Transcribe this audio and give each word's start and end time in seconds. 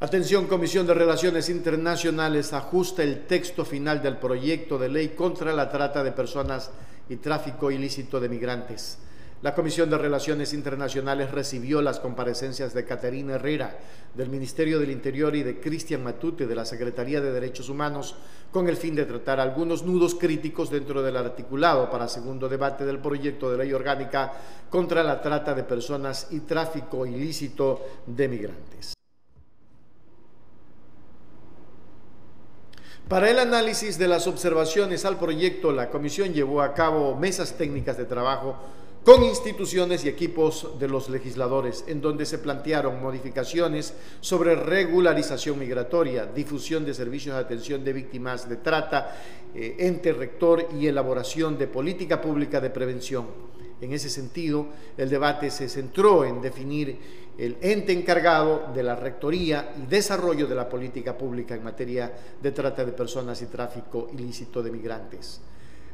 Atención, 0.00 0.46
Comisión 0.46 0.86
de 0.86 0.94
Relaciones 0.94 1.48
Internacionales 1.48 2.52
ajusta 2.52 3.02
el 3.02 3.26
texto 3.26 3.64
final 3.64 4.00
del 4.00 4.16
proyecto 4.16 4.78
de 4.78 4.88
ley 4.88 5.08
contra 5.08 5.52
la 5.52 5.68
trata 5.70 6.04
de 6.04 6.12
personas 6.12 6.70
y 7.08 7.16
tráfico 7.16 7.72
ilícito 7.72 8.20
de 8.20 8.28
migrantes. 8.28 8.98
La 9.42 9.56
Comisión 9.56 9.90
de 9.90 9.98
Relaciones 9.98 10.52
Internacionales 10.52 11.32
recibió 11.32 11.82
las 11.82 11.98
comparecencias 11.98 12.74
de 12.74 12.84
Caterina 12.84 13.34
Herrera 13.34 13.76
del 14.14 14.28
Ministerio 14.28 14.78
del 14.78 14.92
Interior 14.92 15.34
y 15.34 15.42
de 15.42 15.58
Cristian 15.58 16.04
Matute 16.04 16.46
de 16.46 16.54
la 16.54 16.64
Secretaría 16.64 17.20
de 17.20 17.32
Derechos 17.32 17.68
Humanos 17.68 18.14
con 18.52 18.68
el 18.68 18.76
fin 18.76 18.94
de 18.94 19.04
tratar 19.04 19.40
algunos 19.40 19.82
nudos 19.82 20.14
críticos 20.14 20.70
dentro 20.70 21.02
del 21.02 21.16
articulado 21.16 21.90
para 21.90 22.06
segundo 22.06 22.48
debate 22.48 22.84
del 22.84 23.00
proyecto 23.00 23.50
de 23.50 23.58
ley 23.58 23.72
orgánica 23.72 24.32
contra 24.70 25.02
la 25.02 25.20
trata 25.20 25.54
de 25.54 25.64
personas 25.64 26.28
y 26.30 26.38
tráfico 26.40 27.04
ilícito 27.04 27.84
de 28.06 28.28
migrantes. 28.28 28.97
Para 33.08 33.30
el 33.30 33.38
análisis 33.38 33.96
de 33.96 34.06
las 34.06 34.26
observaciones 34.26 35.06
al 35.06 35.18
proyecto, 35.18 35.72
la 35.72 35.88
Comisión 35.88 36.34
llevó 36.34 36.60
a 36.60 36.74
cabo 36.74 37.16
mesas 37.16 37.54
técnicas 37.54 37.96
de 37.96 38.04
trabajo 38.04 38.54
con 39.04 39.22
instituciones 39.22 40.04
y 40.04 40.08
equipos 40.08 40.78
de 40.78 40.88
los 40.88 41.08
legisladores, 41.08 41.84
en 41.86 42.00
donde 42.00 42.26
se 42.26 42.38
plantearon 42.38 43.00
modificaciones 43.00 43.94
sobre 44.20 44.54
regularización 44.54 45.58
migratoria, 45.58 46.26
difusión 46.26 46.84
de 46.84 46.92
servicios 46.92 47.34
de 47.34 47.40
atención 47.40 47.82
de 47.84 47.92
víctimas 47.92 48.48
de 48.48 48.56
trata, 48.56 49.16
eh, 49.54 49.76
ente 49.78 50.12
rector 50.12 50.68
y 50.78 50.86
elaboración 50.86 51.56
de 51.56 51.68
política 51.68 52.20
pública 52.20 52.60
de 52.60 52.70
prevención. 52.70 53.26
En 53.80 53.92
ese 53.92 54.10
sentido, 54.10 54.66
el 54.96 55.08
debate 55.08 55.50
se 55.50 55.68
centró 55.68 56.24
en 56.24 56.42
definir 56.42 56.98
el 57.38 57.56
ente 57.60 57.92
encargado 57.92 58.72
de 58.74 58.82
la 58.82 58.96
rectoría 58.96 59.72
y 59.80 59.86
desarrollo 59.86 60.48
de 60.48 60.56
la 60.56 60.68
política 60.68 61.16
pública 61.16 61.54
en 61.54 61.62
materia 61.62 62.12
de 62.42 62.50
trata 62.50 62.84
de 62.84 62.92
personas 62.92 63.40
y 63.42 63.46
tráfico 63.46 64.10
ilícito 64.12 64.62
de 64.62 64.72
migrantes. 64.72 65.40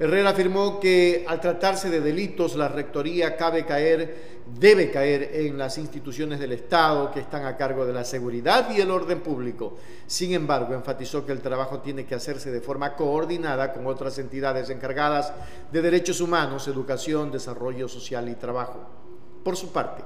Herrera 0.00 0.30
afirmó 0.30 0.78
que 0.78 1.24
al 1.26 1.40
tratarse 1.40 1.90
de 1.90 2.00
delitos, 2.00 2.54
la 2.54 2.68
rectoría 2.68 3.36
cabe 3.36 3.66
caer, 3.66 4.42
debe 4.56 4.92
caer 4.92 5.30
en 5.32 5.58
las 5.58 5.76
instituciones 5.76 6.38
del 6.38 6.52
Estado 6.52 7.10
que 7.10 7.18
están 7.18 7.44
a 7.44 7.56
cargo 7.56 7.84
de 7.84 7.92
la 7.92 8.04
seguridad 8.04 8.70
y 8.70 8.80
el 8.80 8.92
orden 8.92 9.20
público. 9.20 9.76
Sin 10.06 10.32
embargo, 10.34 10.72
enfatizó 10.72 11.26
que 11.26 11.32
el 11.32 11.40
trabajo 11.40 11.80
tiene 11.80 12.06
que 12.06 12.14
hacerse 12.14 12.52
de 12.52 12.60
forma 12.60 12.94
coordinada 12.94 13.72
con 13.72 13.88
otras 13.88 14.16
entidades 14.20 14.70
encargadas 14.70 15.32
de 15.72 15.82
derechos 15.82 16.20
humanos, 16.20 16.68
educación, 16.68 17.32
desarrollo 17.32 17.88
social 17.88 18.28
y 18.28 18.36
trabajo. 18.36 19.07
Por 19.42 19.56
su 19.56 19.72
parte, 19.72 20.02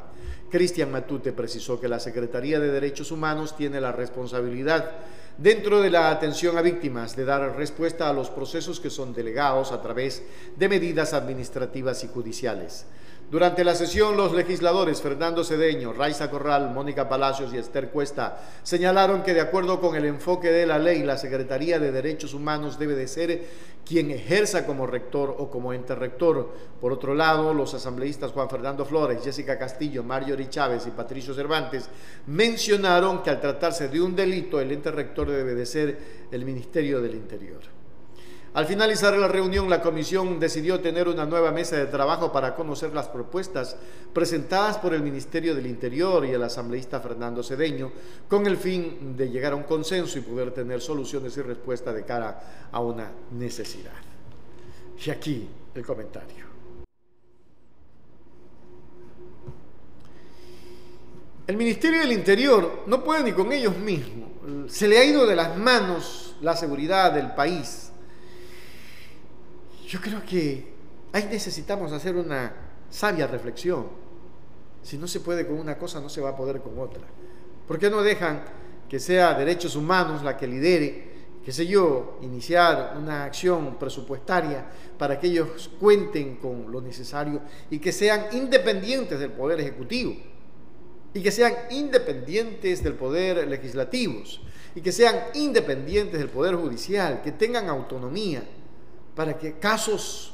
Cristian 0.51 0.91
Matute 0.91 1.33
precisó 1.33 1.81
que 1.81 1.89
la 1.89 1.99
Secretaría 1.99 2.61
de 2.61 2.71
Derechos 2.71 3.11
Humanos 3.11 3.57
tiene 3.57 3.81
la 3.81 3.93
responsabilidad 3.93 4.91
dentro 5.39 5.81
de 5.81 5.91
la 5.91 6.11
atención 6.11 6.59
a 6.59 6.63
víctimas, 6.63 7.17
de 7.17 7.25
dar 7.25 7.57
respuesta 7.57 8.09
a 8.09 8.13
los 8.13 8.31
procesos 8.31 8.79
que 8.79 8.91
son 8.91 9.15
delegados 9.15 9.73
a 9.73 9.81
través 9.81 10.23
de 10.57 10.69
medidas 10.69 11.15
administrativas 11.15 12.05
y 12.05 12.09
judiciales. 12.09 12.87
Durante 13.33 13.65
la 13.65 13.75
sesión, 13.75 14.15
los 14.15 14.35
legisladores 14.35 15.01
Fernando 15.01 15.43
Cedeño, 15.43 15.95
Raiza 15.95 16.31
Corral, 16.31 16.69
Mónica 16.69 17.09
Palacios 17.09 17.55
y 17.55 17.57
Esther 17.57 17.89
Cuesta 17.89 18.39
señalaron 18.63 19.23
que 19.23 19.33
de 19.33 19.41
acuerdo 19.41 19.81
con 19.81 19.97
el 19.97 20.05
enfoque 20.05 20.53
de 20.53 20.67
la 20.67 20.79
ley, 20.79 21.03
la 21.03 21.17
Secretaría 21.17 21.79
de 21.79 21.93
Derechos 21.93 22.35
Humanos 22.35 22.79
debe 22.79 22.95
de 22.95 23.09
ser 23.09 23.43
quien 23.87 24.11
ejerza 24.11 24.67
como 24.67 24.87
rector 24.87 25.35
o 25.39 25.49
como 25.49 25.73
ente 25.73 25.95
rector. 25.95 26.53
Por 26.79 26.93
otro 26.93 27.15
lado, 27.15 27.55
los 27.55 27.73
asambleístas 27.73 28.33
Juan 28.33 28.51
Fernando 28.51 28.85
Flores, 28.85 29.25
Jessica 29.25 29.59
Castillo, 29.59 30.05
Marjorie 30.05 30.51
Chávez 30.51 30.87
y 30.87 30.91
Patricio 30.91 31.33
Cervantes 31.33 31.89
mencionaron 32.27 33.23
que 33.23 33.31
al 33.31 33.41
tratarse 33.41 33.89
de 33.89 33.99
un 33.99 34.15
delito, 34.15 34.61
el 34.61 34.73
ente 34.73 34.91
rector 34.91 35.31
debe 35.31 35.55
de 35.55 35.65
ser 35.65 35.99
el 36.31 36.45
Ministerio 36.45 37.01
del 37.01 37.15
Interior. 37.15 37.82
Al 38.55 38.67
finalizar 38.67 39.17
la 39.17 39.29
reunión, 39.29 39.71
la 39.71 39.81
comisión 39.81 40.39
decidió 40.39 40.79
tener 40.81 41.09
una 41.09 41.25
nueva 41.25 41.53
mesa 41.53 41.77
de 41.77 41.87
trabajo 41.87 42.31
para 42.33 42.55
conocer 42.55 42.93
las 42.93 43.09
propuestas 43.09 43.77
presentadas 44.13 44.77
por 44.77 44.93
el 44.93 45.03
Ministerio 45.03 45.55
del 45.55 45.67
Interior 45.67 46.27
y 46.27 46.33
el 46.33 46.43
asambleísta 46.43 47.01
Fernando 47.01 47.43
Cedeño, 47.43 47.91
con 48.29 48.47
el 48.47 48.59
fin 48.59 49.17
de 49.17 49.31
llegar 49.31 49.55
a 49.55 49.57
un 49.57 49.63
consenso 49.63 50.19
y 50.19 50.21
poder 50.21 50.51
tener 50.51 50.83
soluciones 50.83 51.35
y 51.39 51.41
respuestas 51.41 51.95
de 51.95 52.05
cara 52.05 52.69
a 52.71 52.81
una 52.81 53.11
necesidad. 53.31 53.93
Y 55.03 55.09
aquí 55.09 55.49
el 55.75 55.87
comentario. 55.87 56.45
El 61.47 61.57
Ministerio 61.57 62.01
del 62.01 62.13
Interior 62.13 62.83
no 62.87 63.03
puede 63.03 63.25
ni 63.25 63.33
con 63.33 63.51
ellos 63.51 63.79
mismos. 63.79 64.29
Se 64.69 64.87
le 64.87 64.99
ha 64.99 65.05
ido 65.05 65.27
de 65.27 65.37
las 65.37 65.57
manos 65.57 66.37
la 66.43 66.55
seguridad 66.55 67.13
del 67.13 67.35
país 67.35 67.92
yo 69.93 70.01
creo 70.01 70.25
que 70.25 70.65
ahí 71.13 71.29
necesitamos 71.31 71.93
hacer 71.93 72.17
una 72.17 72.51
sabia 72.89 73.27
reflexión. 73.27 73.89
Si 74.83 74.97
no 74.97 75.07
se 75.07 75.21
puede 75.21 75.47
con 75.47 75.59
una 75.59 75.77
cosa, 75.77 76.01
no 76.01 76.09
se 76.09 76.23
va 76.23 76.31
a 76.31 76.37
poder 76.37 76.63
con 76.63 76.79
otra. 76.79 77.03
¿Por 77.69 77.79
qué 77.79 77.91
no 77.91 78.03
dejan 78.03 78.43
que 78.89 78.99
sea 78.99 79.35
derechos 79.35 79.77
humanos 79.77 80.23
la 80.23 80.39
que 80.39 80.47
lidere, 80.47 81.13
qué 81.45 81.53
sé 81.53 81.67
yo, 81.67 82.19
iniciar 82.23 82.95
una 82.97 83.25
acción 83.25 83.79
presupuestaria 83.79 84.65
para 84.97 85.21
que 85.21 85.27
ellos 85.27 85.71
cuenten 85.79 86.37
con 86.37 86.73
lo 86.73 86.81
necesario 86.81 87.43
y 87.69 87.79
que 87.79 87.93
sean 87.93 88.29
independientes 88.33 89.21
del 89.21 89.33
Poder 89.33 89.61
Ejecutivo? 89.61 90.17
Y 91.13 91.23
que 91.23 91.31
sean 91.31 91.53
independientes 91.69 92.83
del 92.83 92.95
Poder 92.95 93.47
Legislativo 93.47 94.23
y 94.75 94.81
que 94.81 94.91
sean 94.91 95.17
independientes 95.35 96.19
del 96.19 96.31
Poder 96.31 96.55
Judicial, 96.55 97.21
que 97.21 97.33
tengan 97.33 97.69
autonomía 97.69 98.43
para 99.15 99.39
que 99.39 99.55
casos 99.59 100.33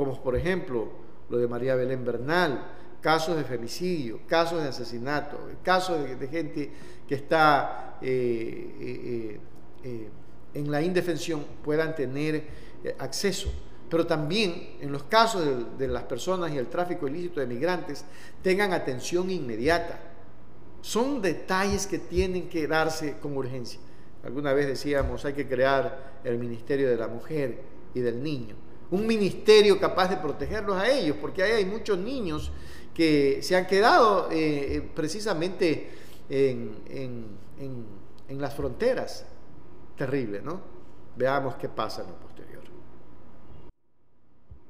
como 0.00 0.20
por 0.22 0.36
ejemplo 0.36 0.88
lo 1.28 1.38
de 1.38 1.46
María 1.46 1.74
Belén 1.74 2.04
Bernal, 2.04 2.66
casos 3.00 3.36
de 3.36 3.44
femicidio, 3.44 4.20
casos 4.26 4.62
de 4.62 4.68
asesinato, 4.68 5.38
casos 5.62 6.02
de, 6.18 6.28
gente 6.28 6.70
que 7.06 7.14
está 7.14 7.98
eh, 8.00 8.74
eh, 8.80 9.40
eh, 9.84 10.08
en 10.54 10.70
la 10.70 10.82
indefensión 10.82 11.44
puedan 11.62 11.94
tener 11.94 12.44
acceso. 12.98 13.52
Pero 13.88 14.06
también 14.06 14.76
en 14.80 14.90
los 14.90 15.02
casos 15.04 15.44
de, 15.44 15.86
de 15.86 15.92
las 15.92 16.04
personas 16.04 16.52
y 16.52 16.58
el 16.58 16.68
tráfico 16.68 17.06
ilícito 17.06 17.40
de 17.40 17.46
migrantes 17.46 18.04
tengan 18.42 18.72
atención 18.72 19.30
inmediata. 19.30 20.00
Son 20.80 21.20
detalles 21.20 21.86
que 21.86 21.98
tienen 21.98 22.48
que 22.48 22.66
darse 22.66 23.18
con 23.18 23.36
urgencia. 23.36 23.80
Alguna 24.24 24.52
vez 24.52 24.66
decíamos, 24.66 25.24
hay 25.24 25.34
que 25.34 25.46
crear 25.46 26.20
el 26.24 26.38
Ministerio 26.38 26.88
de 26.88 26.96
la 26.96 27.08
Mujer, 27.08 27.79
y 27.94 28.00
del 28.00 28.22
niño. 28.22 28.56
Un 28.90 29.06
ministerio 29.06 29.78
capaz 29.78 30.08
de 30.08 30.16
protegerlos 30.16 30.76
a 30.76 30.88
ellos, 30.88 31.16
porque 31.20 31.42
ahí 31.42 31.52
hay 31.52 31.64
muchos 31.64 31.98
niños 31.98 32.50
que 32.92 33.40
se 33.42 33.56
han 33.56 33.66
quedado 33.66 34.30
eh, 34.30 34.76
eh, 34.76 34.90
precisamente 34.94 35.90
en, 36.28 36.74
en, 36.88 38.40
las 38.40 38.54
fronteras. 38.54 39.26
Terrible, 39.96 40.40
¿no? 40.40 40.60
Veamos 41.16 41.56
qué 41.56 41.68
pasa 41.68 42.02
en 42.02 42.08
lo 42.08 42.14
posterior. 42.14 42.49